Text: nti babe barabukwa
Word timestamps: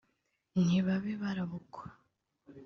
nti 0.63 0.77
babe 0.85 1.13
barabukwa 1.21 1.85